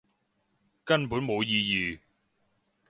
[0.83, 1.99] 根本冇意義